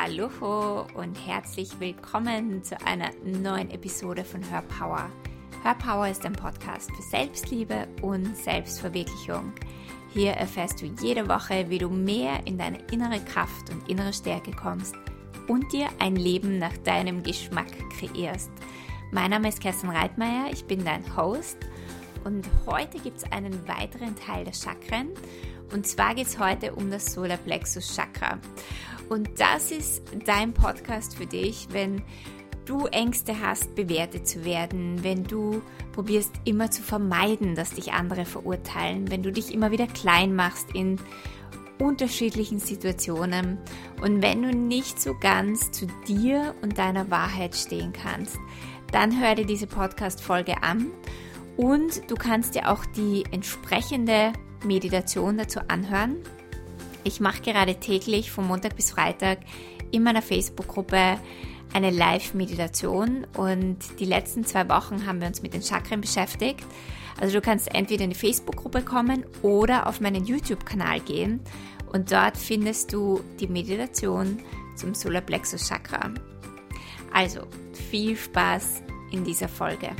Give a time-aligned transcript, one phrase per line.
[0.00, 5.10] Hallo und herzlich willkommen zu einer neuen Episode von Hör Power.
[5.64, 9.52] Hör Power ist ein Podcast für Selbstliebe und Selbstverwirklichung.
[10.10, 14.52] Hier erfährst du jede Woche, wie du mehr in deine innere Kraft und innere Stärke
[14.52, 14.94] kommst
[15.48, 18.52] und dir ein Leben nach deinem Geschmack kreierst.
[19.10, 21.58] Mein Name ist Kerstin Reitmeier, ich bin dein Host
[22.22, 25.08] und heute gibt es einen weiteren Teil der Chakren
[25.72, 28.38] und zwar geht es heute um das Solarplexus Chakra.
[29.08, 32.02] Und das ist dein Podcast für dich, wenn
[32.66, 35.62] du Ängste hast, bewertet zu werden, wenn du
[35.92, 40.68] probierst immer zu vermeiden, dass dich andere verurteilen, wenn du dich immer wieder klein machst
[40.74, 41.00] in
[41.78, 43.58] unterschiedlichen Situationen
[44.02, 48.36] und wenn du nicht so ganz zu dir und deiner Wahrheit stehen kannst,
[48.92, 50.90] dann hör dir diese Podcast-Folge an
[51.56, 54.32] und du kannst dir auch die entsprechende
[54.64, 56.16] Meditation dazu anhören.
[57.04, 59.38] Ich mache gerade täglich von Montag bis Freitag
[59.90, 61.18] in meiner Facebook-Gruppe
[61.72, 66.64] eine Live-Meditation und die letzten zwei Wochen haben wir uns mit den Chakren beschäftigt.
[67.20, 71.40] Also du kannst entweder in die Facebook-Gruppe kommen oder auf meinen YouTube-Kanal gehen
[71.92, 74.38] und dort findest du die Meditation
[74.76, 76.10] zum Solarplexus Chakra.
[77.12, 77.40] Also
[77.90, 79.90] viel Spaß in dieser Folge.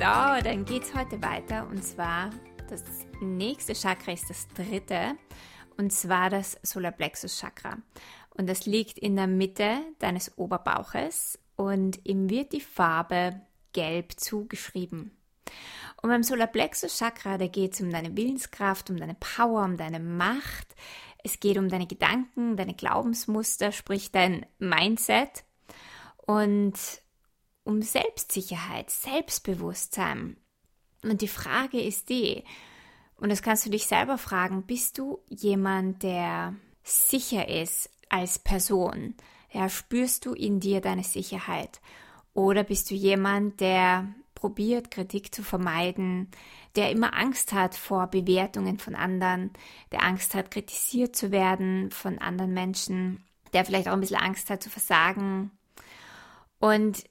[0.00, 2.30] So, dann geht es heute weiter und zwar
[2.70, 2.82] das
[3.20, 5.18] nächste Chakra ist das dritte
[5.76, 7.76] und zwar das Solarplexus Chakra.
[8.30, 13.42] Und das liegt in der Mitte deines Oberbauches und ihm wird die Farbe
[13.74, 15.14] gelb zugeschrieben.
[16.00, 20.00] Und beim Solarplexus Chakra, da geht es um deine Willenskraft, um deine Power, um deine
[20.00, 20.74] Macht.
[21.22, 25.44] Es geht um deine Gedanken, deine Glaubensmuster, sprich dein Mindset.
[26.16, 26.78] Und
[27.64, 30.36] um Selbstsicherheit, Selbstbewusstsein.
[31.02, 32.44] Und die Frage ist die,
[33.16, 39.14] und das kannst du dich selber fragen, bist du jemand, der sicher ist als Person?
[39.52, 41.80] Ja, spürst du in dir deine Sicherheit?
[42.32, 46.30] Oder bist du jemand, der probiert, Kritik zu vermeiden,
[46.76, 49.50] der immer Angst hat vor Bewertungen von anderen,
[49.92, 53.22] der Angst hat, kritisiert zu werden von anderen Menschen,
[53.52, 55.50] der vielleicht auch ein bisschen Angst hat zu versagen.
[56.58, 57.04] Und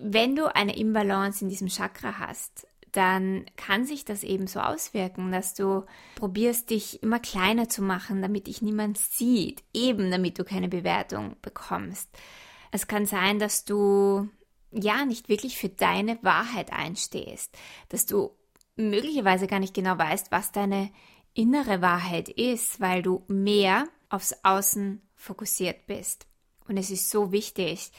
[0.00, 5.32] wenn du eine Imbalance in diesem Chakra hast, dann kann sich das eben so auswirken,
[5.32, 5.84] dass du
[6.14, 11.36] probierst, dich immer kleiner zu machen, damit dich niemand sieht, eben damit du keine Bewertung
[11.42, 12.08] bekommst.
[12.70, 14.28] Es kann sein, dass du
[14.70, 17.56] ja nicht wirklich für deine Wahrheit einstehst,
[17.88, 18.30] dass du
[18.76, 20.90] möglicherweise gar nicht genau weißt, was deine
[21.34, 26.26] innere Wahrheit ist, weil du mehr aufs Außen fokussiert bist.
[26.68, 27.90] Und es ist so wichtig,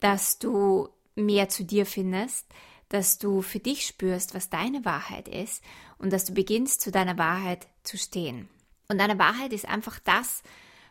[0.00, 2.46] dass du mehr zu dir findest,
[2.88, 5.62] dass du für dich spürst, was deine Wahrheit ist
[5.98, 8.48] und dass du beginnst, zu deiner Wahrheit zu stehen.
[8.88, 10.42] Und deine Wahrheit ist einfach das,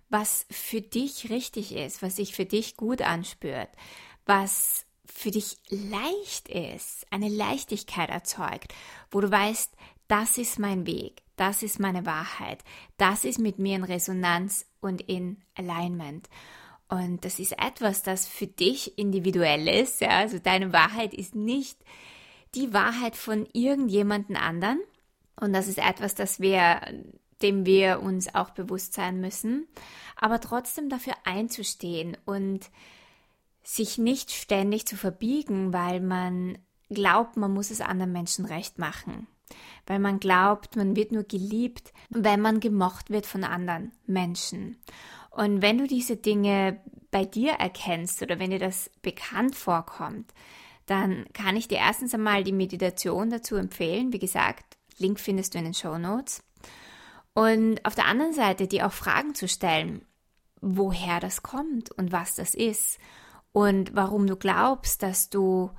[0.09, 3.69] was für dich richtig ist, was sich für dich gut anspürt,
[4.25, 8.73] was für dich leicht ist, eine Leichtigkeit erzeugt,
[9.11, 9.71] wo du weißt,
[10.07, 12.63] das ist mein Weg, das ist meine Wahrheit,
[12.97, 16.29] das ist mit mir in Resonanz und in Alignment.
[16.89, 20.01] Und das ist etwas, das für dich individuell ist.
[20.01, 20.09] Ja?
[20.09, 21.77] Also deine Wahrheit ist nicht
[22.55, 24.79] die Wahrheit von irgendjemanden anderen.
[25.39, 26.81] Und das ist etwas, das wir,
[27.41, 29.67] dem wir uns auch bewusst sein müssen.
[30.15, 32.69] Aber trotzdem dafür einzustehen und
[33.63, 36.57] sich nicht ständig zu verbiegen, weil man
[36.89, 39.27] glaubt, man muss es anderen Menschen recht machen.
[39.85, 44.77] Weil man glaubt, man wird nur geliebt, wenn man gemocht wird von anderen Menschen.
[45.33, 46.79] Und wenn du diese Dinge
[47.09, 50.31] bei dir erkennst oder wenn dir das bekannt vorkommt,
[50.85, 54.13] dann kann ich dir erstens einmal die Meditation dazu empfehlen.
[54.13, 56.43] Wie gesagt, Link findest du in den Show Notes.
[57.33, 60.05] Und auf der anderen Seite dir auch Fragen zu stellen,
[60.61, 62.99] woher das kommt und was das ist
[63.53, 65.71] und warum du glaubst, dass du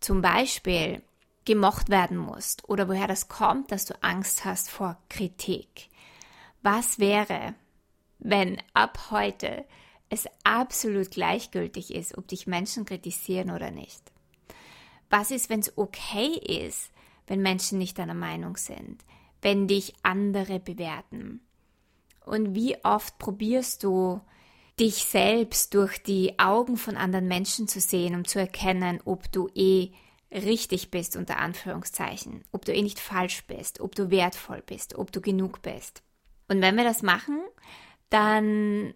[0.00, 1.02] zum Beispiel
[1.46, 5.88] gemocht werden musst oder woher das kommt, dass du Angst hast vor Kritik.
[6.62, 7.54] Was wäre,
[8.22, 9.64] wenn ab heute
[10.08, 14.00] es absolut gleichgültig ist, ob dich Menschen kritisieren oder nicht?
[15.10, 16.90] Was ist, wenn es okay ist,
[17.26, 19.04] wenn Menschen nicht deiner Meinung sind,
[19.40, 21.40] wenn dich andere bewerten?
[22.24, 24.20] Und wie oft probierst du,
[24.78, 29.48] dich selbst durch die Augen von anderen Menschen zu sehen, um zu erkennen, ob du
[29.54, 29.90] eh
[30.30, 35.12] richtig bist, unter Anführungszeichen, ob du eh nicht falsch bist, ob du wertvoll bist, ob
[35.12, 36.02] du genug bist.
[36.48, 37.40] Und wenn wir das machen,
[38.12, 38.94] dann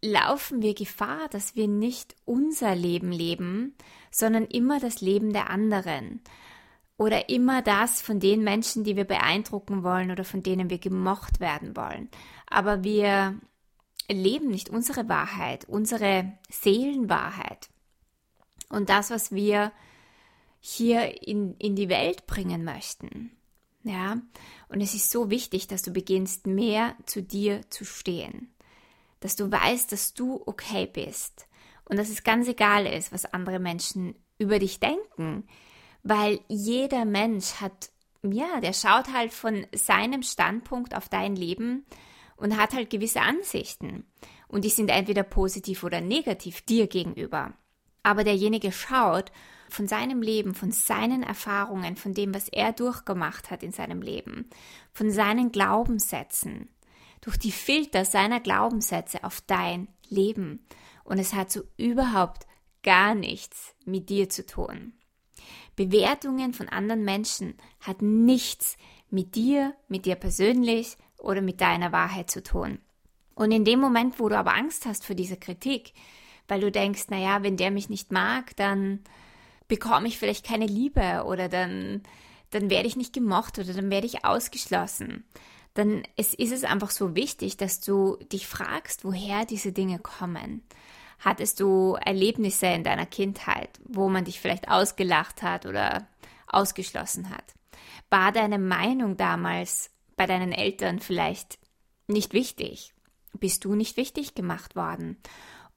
[0.00, 3.74] laufen wir Gefahr, dass wir nicht unser Leben leben,
[4.10, 6.22] sondern immer das Leben der anderen.
[6.98, 11.38] oder immer das von den Menschen, die wir beeindrucken wollen oder von denen wir gemocht
[11.38, 12.10] werden wollen.
[12.48, 13.38] Aber wir
[14.10, 17.68] leben nicht unsere Wahrheit, unsere Seelenwahrheit.
[18.68, 19.70] Und das, was wir
[20.60, 23.30] hier in, in die Welt bringen möchten.
[23.84, 24.18] Ja,
[24.68, 28.52] und es ist so wichtig, dass du beginnst, mehr zu dir zu stehen.
[29.20, 31.46] Dass du weißt, dass du okay bist.
[31.84, 35.46] Und dass es ganz egal ist, was andere Menschen über dich denken.
[36.02, 37.90] Weil jeder Mensch hat,
[38.22, 41.86] ja, der schaut halt von seinem Standpunkt auf dein Leben
[42.36, 44.04] und hat halt gewisse Ansichten.
[44.48, 47.54] Und die sind entweder positiv oder negativ dir gegenüber.
[48.02, 49.32] Aber derjenige schaut
[49.68, 54.48] von seinem Leben, von seinen Erfahrungen, von dem, was er durchgemacht hat in seinem Leben,
[54.92, 56.68] von seinen Glaubenssätzen,
[57.20, 60.64] durch die Filter seiner Glaubenssätze auf dein Leben.
[61.04, 62.46] Und es hat so überhaupt
[62.82, 64.94] gar nichts mit dir zu tun.
[65.76, 68.76] Bewertungen von anderen Menschen hat nichts
[69.10, 72.78] mit dir, mit dir persönlich oder mit deiner Wahrheit zu tun.
[73.34, 75.92] Und in dem Moment, wo du aber Angst hast vor dieser Kritik,
[76.48, 79.00] weil du denkst, naja, wenn der mich nicht mag, dann
[79.68, 82.02] bekomme ich vielleicht keine Liebe oder dann,
[82.50, 85.24] dann werde ich nicht gemocht oder dann werde ich ausgeschlossen.
[85.74, 90.62] Dann es ist es einfach so wichtig, dass du dich fragst, woher diese Dinge kommen.
[91.20, 96.08] Hattest du Erlebnisse in deiner Kindheit, wo man dich vielleicht ausgelacht hat oder
[96.46, 97.44] ausgeschlossen hat?
[98.10, 101.58] War deine Meinung damals bei deinen Eltern vielleicht
[102.06, 102.94] nicht wichtig?
[103.34, 105.18] Bist du nicht wichtig gemacht worden?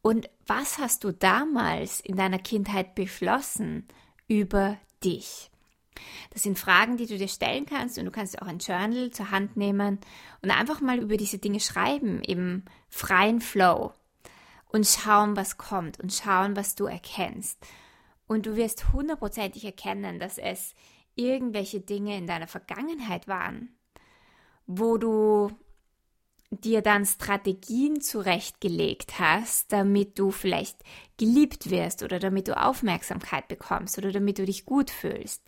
[0.01, 3.87] Und was hast du damals in deiner Kindheit beschlossen
[4.27, 5.51] über dich?
[6.31, 9.29] Das sind Fragen, die du dir stellen kannst und du kannst auch ein Journal zur
[9.31, 9.99] Hand nehmen
[10.41, 13.93] und einfach mal über diese Dinge schreiben im freien Flow
[14.69, 17.59] und schauen, was kommt und schauen, was du erkennst.
[18.27, 20.73] Und du wirst hundertprozentig erkennen, dass es
[21.15, 23.75] irgendwelche Dinge in deiner Vergangenheit waren,
[24.65, 25.51] wo du
[26.51, 30.77] dir dann Strategien zurechtgelegt hast, damit du vielleicht
[31.17, 35.41] geliebt wirst oder damit du Aufmerksamkeit bekommst oder damit du dich gut fühlst.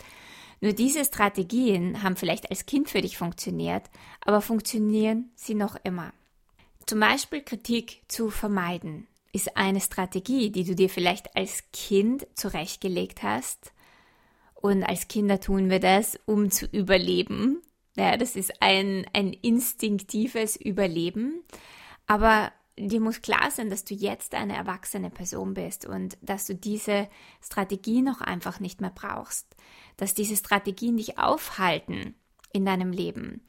[0.61, 3.83] Nur diese Strategien haben vielleicht als Kind für dich funktioniert,
[4.21, 6.13] aber funktionieren sie noch immer.
[6.85, 13.23] Zum Beispiel Kritik zu vermeiden ist eine Strategie, die du dir vielleicht als Kind zurechtgelegt
[13.23, 13.73] hast.
[14.53, 17.61] Und als Kinder tun wir das, um zu überleben.
[17.95, 21.43] Ja, das ist ein, ein instinktives Überleben.
[22.07, 26.55] Aber dir muss klar sein, dass du jetzt eine erwachsene Person bist und dass du
[26.55, 27.07] diese
[27.41, 29.55] Strategie noch einfach nicht mehr brauchst.
[29.97, 32.15] Dass diese Strategien dich aufhalten
[32.51, 33.41] in deinem Leben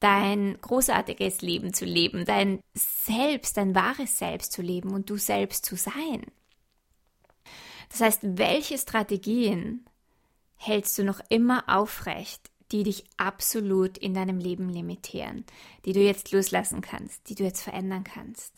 [0.00, 5.64] dein großartiges Leben zu leben, dein Selbst, dein wahres Selbst zu leben und du selbst
[5.66, 6.24] zu sein.
[7.90, 9.84] Das heißt, welche Strategien
[10.56, 15.44] hältst du noch immer aufrecht, die dich absolut in deinem Leben limitieren,
[15.84, 18.52] die du jetzt loslassen kannst, die du jetzt verändern kannst?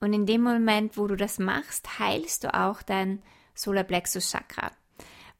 [0.00, 3.22] Und in dem Moment, wo du das machst, heilst du auch dein
[3.54, 4.70] Solarplexus Chakra,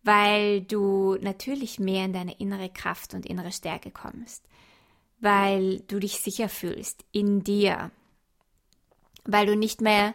[0.03, 4.45] weil du natürlich mehr in deine innere Kraft und innere Stärke kommst
[5.21, 7.91] weil du dich sicher fühlst in dir,
[9.25, 10.15] weil du nicht mehr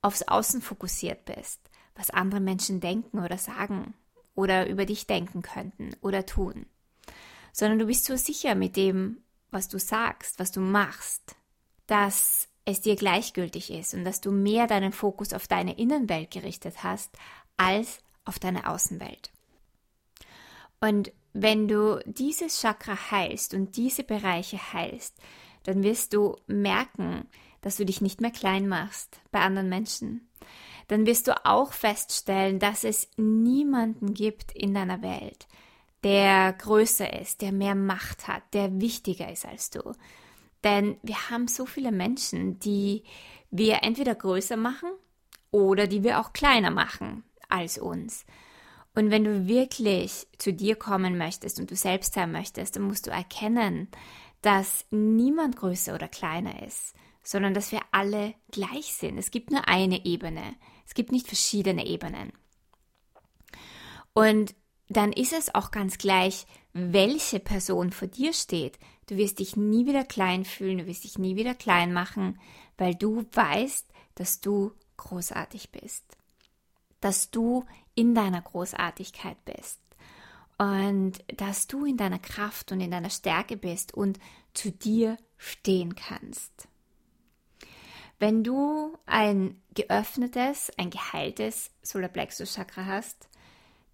[0.00, 1.60] aufs Außen fokussiert bist,
[1.94, 3.94] was andere Menschen denken oder sagen
[4.34, 6.66] oder über dich denken könnten oder tun,
[7.54, 11.36] sondern du bist so sicher mit dem, was du sagst, was du machst,
[11.86, 16.82] dass es dir gleichgültig ist und dass du mehr deinen Fokus auf deine Innenwelt gerichtet
[16.82, 17.16] hast
[17.56, 19.30] als auf deine Außenwelt.
[20.80, 25.16] Und wenn du dieses Chakra heilst und diese Bereiche heilst,
[25.62, 27.28] dann wirst du merken,
[27.60, 30.28] dass du dich nicht mehr klein machst bei anderen Menschen.
[30.88, 35.46] Dann wirst du auch feststellen, dass es niemanden gibt in deiner Welt,
[36.04, 39.92] der größer ist, der mehr Macht hat, der wichtiger ist als du.
[40.62, 43.02] Denn wir haben so viele Menschen, die
[43.50, 44.90] wir entweder größer machen
[45.50, 48.24] oder die wir auch kleiner machen als uns.
[48.94, 53.06] Und wenn du wirklich zu dir kommen möchtest und du selbst sein möchtest, dann musst
[53.06, 53.88] du erkennen,
[54.42, 59.18] dass niemand größer oder kleiner ist, sondern dass wir alle gleich sind.
[59.18, 60.54] Es gibt nur eine Ebene.
[60.86, 62.32] Es gibt nicht verschiedene Ebenen.
[64.12, 64.54] Und
[64.96, 68.78] dann ist es auch ganz gleich, welche Person vor dir steht.
[69.06, 72.38] Du wirst dich nie wieder klein fühlen, du wirst dich nie wieder klein machen,
[72.76, 76.04] weil du weißt, dass du großartig bist.
[77.00, 79.80] Dass du in deiner Großartigkeit bist
[80.58, 84.18] und dass du in deiner Kraft und in deiner Stärke bist und
[84.54, 86.68] zu dir stehen kannst.
[88.18, 93.28] Wenn du ein geöffnetes, ein geheiltes Solarplexus Chakra hast,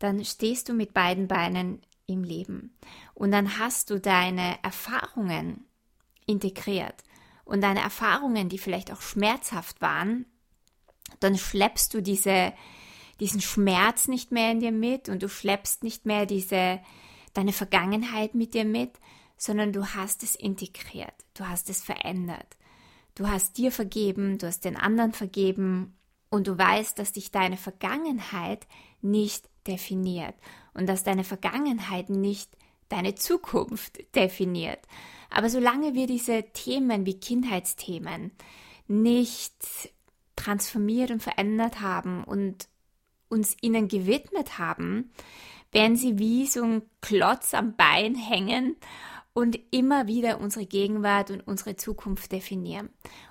[0.00, 2.76] dann stehst du mit beiden Beinen im Leben.
[3.14, 5.64] Und dann hast du deine Erfahrungen
[6.26, 7.04] integriert
[7.44, 10.26] und deine Erfahrungen, die vielleicht auch schmerzhaft waren,
[11.20, 12.52] dann schleppst du diese,
[13.20, 16.80] diesen Schmerz nicht mehr in dir mit und du schleppst nicht mehr diese,
[17.34, 18.98] deine Vergangenheit mit dir mit,
[19.36, 22.56] sondern du hast es integriert, du hast es verändert.
[23.16, 25.98] Du hast dir vergeben, du hast den anderen vergeben
[26.30, 28.66] und du weißt, dass dich deine Vergangenheit
[29.02, 30.34] nicht definiert
[30.74, 32.50] und dass deine Vergangenheit nicht
[32.88, 34.80] deine Zukunft definiert.
[35.30, 38.32] Aber solange wir diese Themen wie Kindheitsthemen
[38.88, 39.54] nicht
[40.36, 42.68] transformiert und verändert haben und
[43.28, 45.12] uns ihnen gewidmet haben,
[45.72, 48.76] werden sie wie so ein Klotz am Bein hängen
[49.32, 52.90] und immer wieder unsere Gegenwart und unsere Zukunft definieren.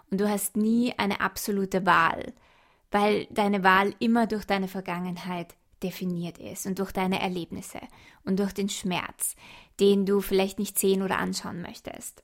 [0.10, 2.34] Und du hast nie eine absolute Wahl,
[2.92, 7.80] weil deine Wahl immer durch deine Vergangenheit definiert ist und durch deine Erlebnisse
[8.24, 9.36] und durch den Schmerz,
[9.80, 12.24] den du vielleicht nicht sehen oder anschauen möchtest.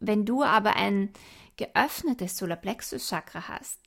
[0.00, 1.10] Wenn du aber ein
[1.56, 3.80] geöffnetes Solarplexus-Chakra hast,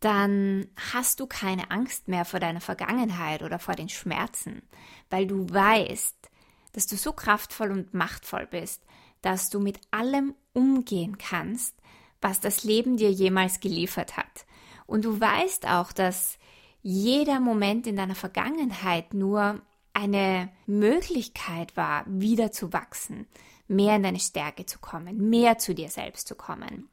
[0.00, 4.62] dann hast du keine Angst mehr vor deiner Vergangenheit oder vor den Schmerzen,
[5.10, 6.30] weil du weißt,
[6.72, 8.82] dass du so kraftvoll und machtvoll bist,
[9.22, 11.74] dass du mit allem umgehen kannst,
[12.20, 14.46] was das Leben dir jemals geliefert hat.
[14.86, 16.38] Und du weißt auch, dass
[16.88, 19.60] jeder Moment in deiner Vergangenheit nur
[19.92, 23.26] eine Möglichkeit war, wieder zu wachsen,
[23.66, 26.88] mehr in deine Stärke zu kommen, mehr zu dir selbst zu kommen.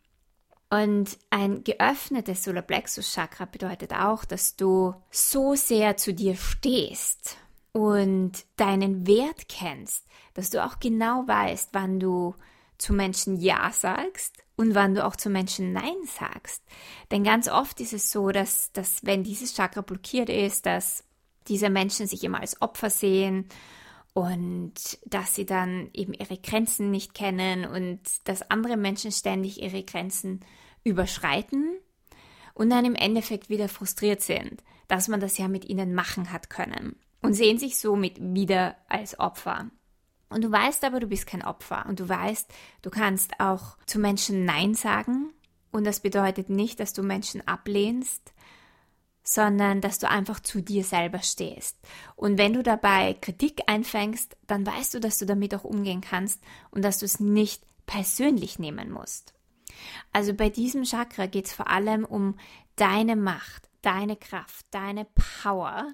[0.71, 7.38] Und ein geöffnetes Solarplexus Chakra bedeutet auch, dass du so sehr zu dir stehst
[7.71, 12.33] und deinen Wert kennst, dass du auch genau weißt, wann du
[12.77, 16.63] zu Menschen Ja sagst und wann du auch zu Menschen Nein sagst.
[17.11, 21.03] Denn ganz oft ist es so, dass, dass wenn dieses Chakra blockiert ist, dass
[21.47, 23.47] diese Menschen sich immer als Opfer sehen
[24.13, 24.73] und
[25.05, 30.41] dass sie dann eben ihre Grenzen nicht kennen und dass andere Menschen ständig ihre Grenzen
[30.83, 31.77] überschreiten
[32.53, 36.49] und dann im Endeffekt wieder frustriert sind, dass man das ja mit ihnen machen hat
[36.49, 39.71] können und sehen sich somit wieder als Opfer.
[40.33, 43.99] Und du weißt aber, du bist kein Opfer und du weißt, du kannst auch zu
[43.99, 45.29] Menschen Nein sagen
[45.71, 48.33] und das bedeutet nicht, dass du Menschen ablehnst,
[49.23, 51.77] sondern dass du einfach zu dir selber stehst.
[52.15, 56.41] Und wenn du dabei Kritik einfängst, dann weißt du, dass du damit auch umgehen kannst
[56.71, 59.33] und dass du es nicht persönlich nehmen musst.
[60.11, 62.37] Also bei diesem Chakra geht es vor allem um
[62.75, 65.05] deine Macht, deine Kraft, deine
[65.41, 65.87] Power,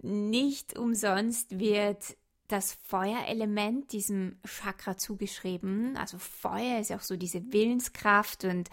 [0.00, 2.16] nicht umsonst wird
[2.48, 5.96] das Feuerelement diesem Chakra zugeschrieben.
[5.96, 8.70] Also Feuer ist ja auch so diese Willenskraft und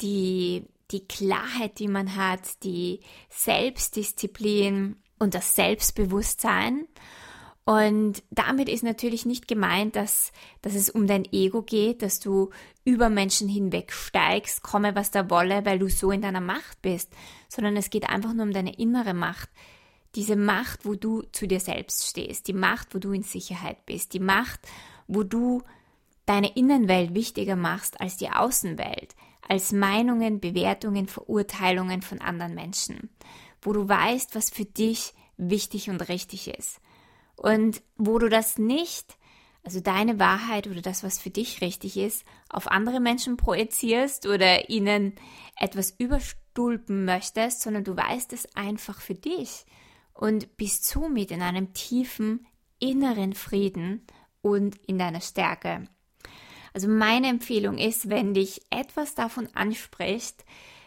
[0.00, 6.88] die, die Klarheit, die man hat, die Selbstdisziplin und das Selbstbewusstsein.
[7.64, 12.50] Und damit ist natürlich nicht gemeint, dass, dass es um dein Ego geht, dass du
[12.84, 17.12] über Menschen hinweg steigst, komme was da wolle, weil du so in deiner Macht bist,
[17.48, 19.48] sondern es geht einfach nur um deine innere Macht,
[20.14, 24.12] diese Macht, wo du zu dir selbst stehst, die Macht, wo du in Sicherheit bist,
[24.12, 24.60] die Macht,
[25.06, 25.62] wo du
[26.26, 29.14] deine Innenwelt wichtiger machst als die Außenwelt,
[29.48, 33.10] als Meinungen, Bewertungen, Verurteilungen von anderen Menschen,
[33.60, 36.80] wo du weißt, was für dich wichtig und richtig ist.
[37.36, 39.16] Und wo du das nicht,
[39.64, 44.68] also deine Wahrheit oder das, was für dich richtig ist, auf andere Menschen projizierst oder
[44.68, 45.14] ihnen
[45.58, 49.64] etwas überstülpen möchtest, sondern du weißt es einfach für dich
[50.14, 52.46] und bist somit in einem tiefen
[52.78, 54.06] inneren Frieden
[54.40, 55.88] und in deiner Stärke.
[56.74, 60.44] Also meine Empfehlung ist, wenn dich etwas davon anspricht,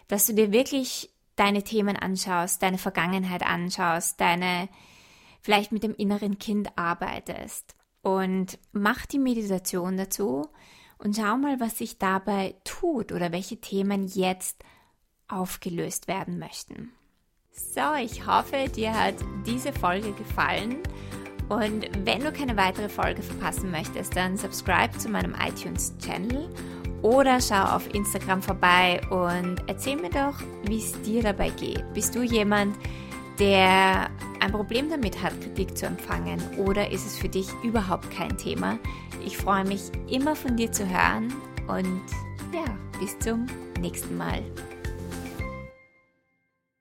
[0.08, 4.70] dass du dir wirklich deine Themen anschaust, deine Vergangenheit anschaust, deine
[5.42, 10.48] vielleicht mit dem inneren Kind arbeitest und mach die Meditation dazu
[10.98, 14.64] und schau mal, was sich dabei tut oder welche Themen jetzt
[15.28, 16.95] aufgelöst werden möchten.
[17.56, 20.80] So, ich hoffe, dir hat diese Folge gefallen.
[21.48, 26.50] Und wenn du keine weitere Folge verpassen möchtest, dann subscribe zu meinem iTunes-Channel
[27.02, 31.84] oder schau auf Instagram vorbei und erzähl mir doch, wie es dir dabei geht.
[31.94, 32.76] Bist du jemand,
[33.40, 34.10] der
[34.42, 38.80] ein Problem damit hat, Kritik zu empfangen oder ist es für dich überhaupt kein Thema?
[39.26, 41.34] Ich freue mich immer von dir zu hören
[41.68, 42.02] und
[42.52, 42.66] ja,
[43.00, 43.46] bis zum
[43.80, 44.44] nächsten Mal.